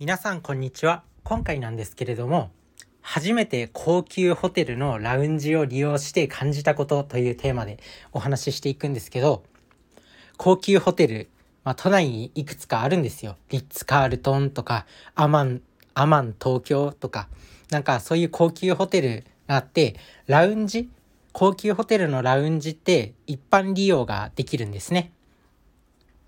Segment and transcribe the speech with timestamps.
[0.00, 1.02] 皆さんこんにちは。
[1.24, 2.50] 今回なんですけれども
[3.02, 7.78] 初めて高級ホテルのラウンジを利用して感じたことというテーマで
[8.14, 9.42] お話ししていくんですけど
[10.38, 11.28] 高級ホテル、
[11.64, 13.36] まあ、都内にいくつかあるんですよ。
[13.50, 14.86] リッツ・カールトンとか
[15.16, 15.60] アマン
[15.92, 17.28] アマン東京とか
[17.68, 19.96] なんかそういう高級ホテルがあって
[20.26, 20.88] ラウンジ？
[21.34, 25.12] 高級ホテルのラウンジって一般利用ができるんですね。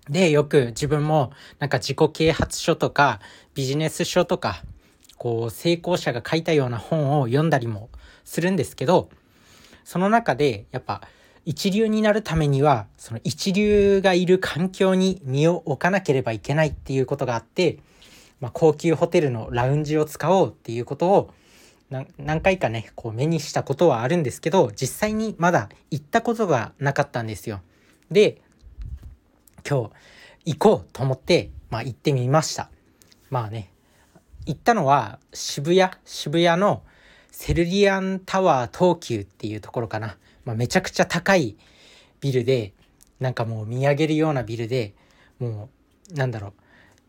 [0.09, 3.19] で、よく自分もなんか自己啓発書とか
[3.53, 4.63] ビジネス書とか、
[5.17, 7.89] こう成功者が書いたような本を読んだりも
[8.25, 9.09] するんですけど、
[9.83, 11.01] その中でやっぱ
[11.45, 17.79] 一流になるためには、その一流がいる環境に身を置かなければいけないっていうことがあって、
[18.39, 21.33] まあ、高級ホテルのラウンジを使おうっていうことを
[22.17, 27.61] 何回かね、こう目にしたことはあるんですけど、実際にまだ行ったことがなかったんですよ。
[28.09, 28.41] で、
[29.67, 29.89] 今
[30.45, 32.69] 日行こうと思って、まあ行ってみました。
[33.29, 33.71] まあね、
[34.45, 36.83] 行ったのは渋谷、渋谷の
[37.31, 40.17] セルリアンタワー東急っていうところかな。
[40.45, 41.55] まあ、めちゃくちゃ高い
[42.21, 42.73] ビルで、
[43.19, 44.93] なんかもう見上げるようなビルで、
[45.39, 45.69] も
[46.11, 46.53] う、なんだろう。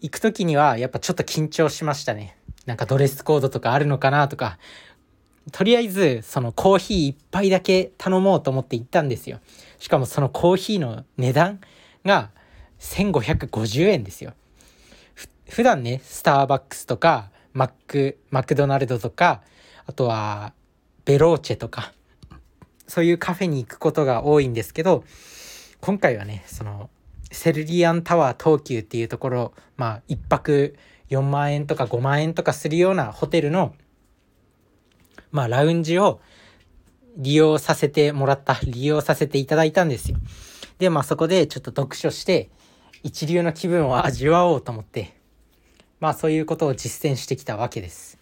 [0.00, 2.36] 行く時にはやっぱちょっと緊張しましたね。
[2.66, 4.58] なんかドレスコードとかあるのかなとか、
[5.52, 9.40] とりあえずそのコーヒー一杯だけ頼もうと思って行ったんですよ。
[9.78, 11.60] しかもそのコーヒーの値段
[12.04, 12.30] が
[12.84, 14.34] 1550円ですよ。
[15.48, 19.42] 普段ね、スターバックスとか、マック、マクドナルドとか、
[19.86, 20.52] あとは、
[21.04, 21.92] ベローチェとか、
[22.86, 25.04] そういうカフェに行くことが多いんですけど、
[25.80, 26.90] 今回はね、その、
[27.32, 30.76] セルリアンタワー東急っていうところ、まあ、1泊
[31.10, 33.74] 4万円とか5万円とかするようなホテルの、
[35.30, 36.20] まあ、ラウンジを
[37.16, 40.18] 利用させてもらった、利用させていただいたんですよ。
[40.78, 42.50] で、まあ、そこでちょっと読書して、
[43.04, 45.12] 一流の気分を味わおうと思って、
[46.00, 48.18] まあそういうことを実践してきたわけです。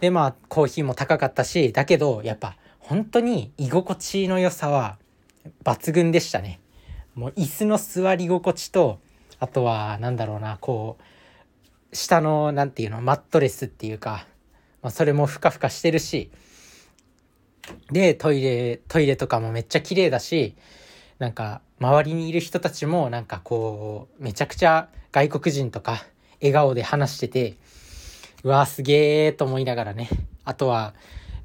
[0.00, 4.96] で、まあコーヒーも高かったし、だけどやっぱ本当に居心地の良さは
[5.62, 6.60] 抜群でしたね。
[7.14, 9.00] もう椅子の座り心地と、
[9.38, 14.26] あとはなんだろうな、こう、下の何て言うの、マットレスっていうか、
[14.82, 16.30] まあ、それもふかふかしてるし、
[17.90, 20.56] で、トイレ、トイレとかもめっちゃ綺麗だし、
[21.18, 26.04] なんか周りにいる人たちもなんかこうめちゃくちゃ外国人とか
[26.40, 27.56] 笑顔で話してて
[28.44, 30.08] うわすげえと思いながらね。
[30.44, 30.94] あとは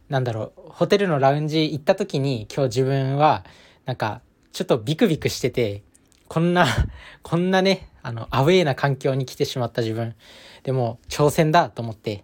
[0.10, 3.46] なんだろうホテルのラウンジ行った時に今日自分は
[3.86, 4.22] なんか
[4.52, 5.84] ちょっとビクビクしてて
[6.28, 6.68] こんな
[7.24, 10.16] こんなねあのアウェーな環境に来てしまった自分。
[10.64, 12.24] でも挑戦だと思って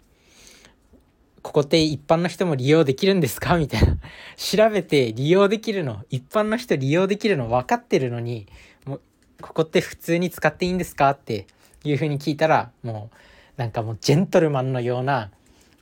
[1.48, 3.58] ここって一般の人も利用できるんですか？
[3.58, 3.96] みたいな。
[4.36, 8.48] 調べて利用できるの、一般の人利用できるの分かってるのに、
[8.84, 9.02] もう、
[9.42, 11.12] ここって普通に使っていいんですか？
[11.12, 11.48] って
[11.86, 13.16] いうふうに聞いたら、もう、
[13.56, 15.32] なんかもうジェントルマンのような、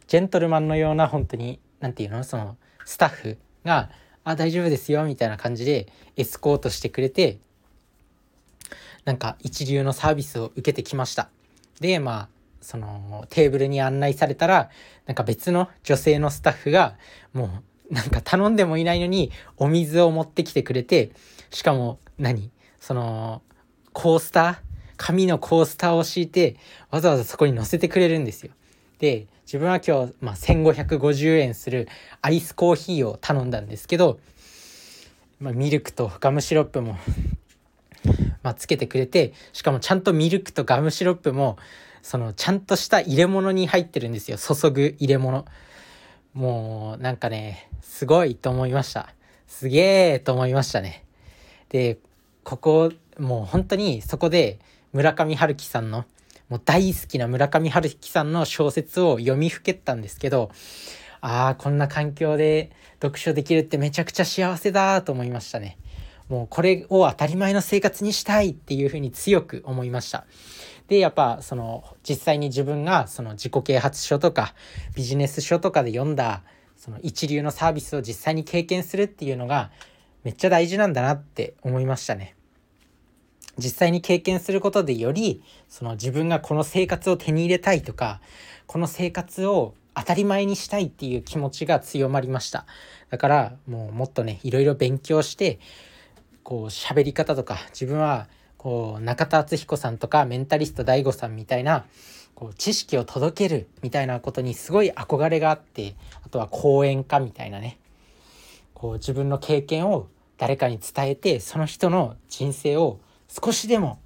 [0.05, 2.23] ジェントルマンのような本当に、何て言うの？
[2.23, 3.89] その、スタッフが、
[4.23, 7.39] あ、大丈夫ですよ、みたいな感じでエスコートしてくれて、
[9.03, 11.31] なんか一流のサービスを受けてきました。
[11.79, 14.69] で、まあ、そのテーブルに案内されたら
[15.05, 16.95] なんか別の女性のスタッフが
[17.33, 21.11] もうなんか頼んでもいないのにお水を持ってきてくれて
[21.51, 22.51] しかも何？
[22.79, 23.41] その
[23.93, 24.57] コースター？
[24.97, 26.55] 紙のコースターを敷いて
[26.89, 28.51] わざわざそこに乗せてくれるんですよ。
[28.99, 31.87] で自分は今日、まあ、1550円する
[32.21, 34.19] アイスコーヒーを頼んだんですけど、
[35.39, 36.97] まあ、ミルクとガムシロップも
[38.43, 41.57] ま、つけてくれてしかもちゃんとミルクとガムシロップも
[42.05, 44.37] そのちゃんとした入れ物に入ってるんですよ。
[44.37, 45.43] 注ぐ入れ物。
[46.35, 49.09] もうなんかねすごいと思いました。
[49.47, 51.03] すげえと思いましたね。
[51.69, 51.97] で
[52.43, 54.59] ここもう本当にそこで
[54.93, 56.05] 村上春樹さんの
[56.47, 60.51] もう大好きな村上春樹さんの小説を読みふけったんですけど
[61.21, 62.69] ああこんな環境で
[63.01, 65.79] 読書できるってめちゃくちゃ幸せだと思いましたね。
[66.29, 70.25] もうこれを当たり前の生活にしたいっていうふうに強く思いました。
[70.87, 74.53] でやっぱその実際に自分がその自己啓発書とか
[74.95, 76.43] ビジネス書とかで読んだ
[76.77, 79.71] その一流のサービスを実際に経験するっていうのが
[80.23, 82.35] めっちゃ大事なんだなって思いましたね。
[83.57, 88.19] 実際に経験することでよりその自分がこの生活を手に入れたいとか
[88.65, 92.65] この生活を当たり前にしたいっていう気持ちが強まりました
[93.09, 95.59] だからもうもっとねいろいろ勉強して
[96.43, 98.27] こう喋り方とか自分は
[98.65, 101.85] こう中田敦彦さんとかメンタリスト DAIGO さんみたいな
[102.33, 105.93] こう知識を届けるみたいなことにすごい憧れがあって
[106.25, 107.77] あとは講演家みたいなね。
[108.73, 110.07] こう自分の経験を
[110.39, 113.99] 誰かに伝えてその人の人生を少しでも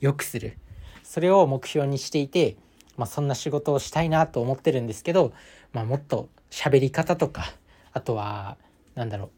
[0.00, 0.56] 良くする。
[1.02, 2.56] それを目標にしていて
[2.96, 5.34] まあ、そんな仕事をしたいなと思ってるんですけど、
[5.74, 7.52] まあ、もっと喋り方とか
[7.92, 8.56] あとは
[8.94, 9.28] 何だろう。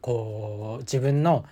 [0.00, 1.44] こう自分の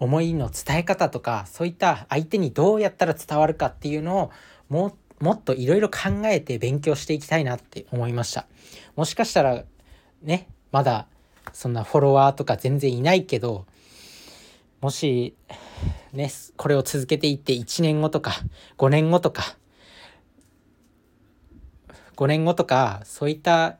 [0.00, 4.30] 思いの伝え方とかそういった相手にどうやったら伝わるかっていうのを
[4.68, 8.46] ももっといろいろ考えて勉強していきたいなって思いました。
[8.96, 9.62] もしかしたら
[10.22, 11.06] ねまだ
[11.52, 13.66] そんなフォロワーとか全然いないけど
[14.80, 15.36] もし
[16.12, 18.32] ねこれを続けていって1年後とか
[18.78, 19.56] 5年後とか
[22.16, 23.78] 5年後とかそういった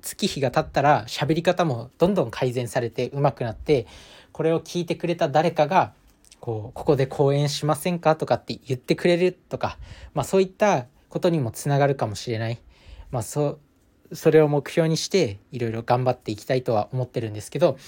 [0.00, 3.86] 月日が経ったら喋り方もどんどん改善されて上手くなって
[4.32, 5.92] これを聞いてくれた誰かが
[6.40, 9.78] こうここで講演しませんかとかって言ってくれるとか、
[10.14, 12.58] まあ、そういったことにもつながるかもしれない、
[13.10, 13.58] まあ、そ
[14.12, 17.78] それを目標にしていろいろ頑張っていきたいとは思ってるんですけど、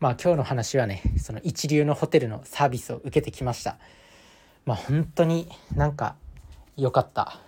[0.00, 3.78] まあ、今日の話はねその一流のホテルのサービスを受けてきました。
[4.64, 6.16] まあ、本当になんか
[6.76, 7.40] 良かった。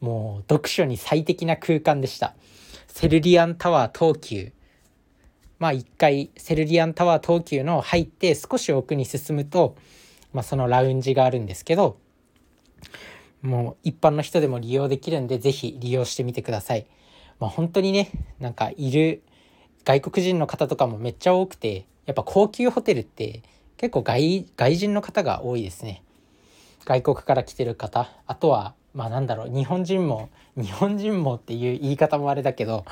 [0.00, 2.34] もう読書に最適な空間でした。
[2.94, 4.52] セルリアンタワー東急
[5.58, 9.74] まあ一回セルリアンタワー東急の入って少し奥に進むと、
[10.32, 11.98] まあ、そのラウンジがあるんですけど
[13.42, 16.86] もう一般の人でも利用できるんで是非利用してみてください。
[17.40, 19.24] まあ、本当にねなんかいる
[19.84, 23.42] 外国人の方とかもめっちゃ多くてやっぱ高級ホテルって
[23.76, 26.04] 結構外外人の方が多いですね。
[26.84, 32.84] 外国から来てる方あとはまあなんだろう日本人も 日本人もっていう言い方もあれだけど、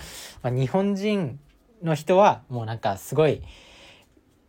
[0.42, 1.38] まあ、日本人
[1.82, 3.42] の人はもうなんかすごい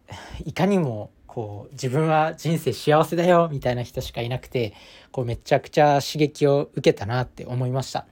[0.45, 4.73] いかにもこう自分は人生幸せだよみたいな人しかいなくて
[5.11, 8.05] こうめちゃくちゃ刺激を受けたなって思いました。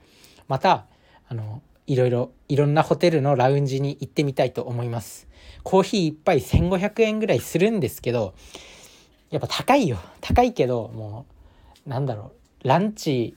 [0.48, 0.86] また
[1.28, 5.28] あのいろいろいろんなホテルのラウンジに行ってみたいと思います。
[5.62, 8.34] コーヒー1杯1500円ぐらいするんですけど
[9.30, 9.98] やっぱ高いよ。
[10.20, 11.26] 高いけども
[11.86, 12.41] うなんだろう。
[12.62, 13.36] ランチ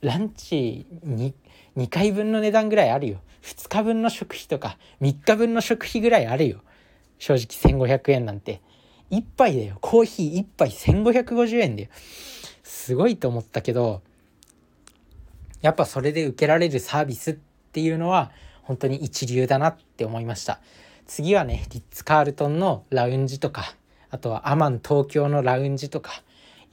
[0.00, 1.34] ランチに
[1.76, 3.20] 2回分の値段ぐらいあるよ。
[3.42, 6.60] 2日分の食費とか3日分の食費ぐらいあるよ。
[7.18, 7.46] 正直
[7.78, 8.60] 1500円なんて。
[9.10, 9.78] 1杯だよ。
[9.80, 11.88] コーヒー1杯1550円だよ。
[12.62, 14.02] すごいと思ったけど
[15.60, 17.34] やっぱそれで受けられるサービスっ
[17.72, 20.60] ていうのは本当に一流だなって思いました。
[21.06, 23.74] 次はねリッツ・カールトンのラウンジとか
[24.10, 26.22] あとはアマン東京のラウンジとか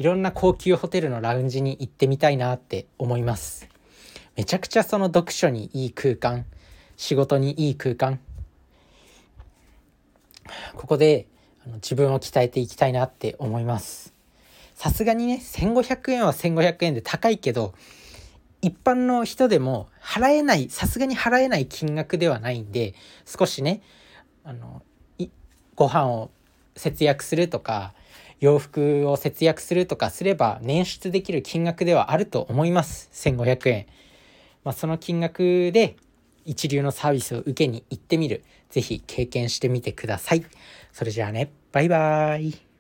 [0.02, 3.70] いろんな高級ホテルのラウンジに行ってみたいなって思います。
[4.36, 6.48] めちゃくちゃその読書にいい空間
[6.98, 8.20] 仕事にいい空間。
[10.74, 11.28] ここで
[11.76, 14.16] 自分を鍛えていきたいなって思います。
[14.74, 17.76] さすがにね1500円は1500円で高いけど
[18.64, 22.96] 一般の人でも払えないさすがに払えない金額ではないんで
[23.28, 23.84] 少しね
[24.44, 24.82] あの
[25.76, 26.32] ご飯を
[26.76, 27.94] 節約するとか
[28.42, 33.10] 洋服を節約するとかすれば捻出できる金額ではあると思います。
[33.14, 33.86] 1500円、
[34.64, 35.96] まあ、その金額で
[36.44, 38.44] 一流のサービスを受けに行ってみる。
[38.72, 40.44] 是非経験してみてください。
[40.92, 41.52] それじゃあね。
[41.72, 42.71] バイバーイ。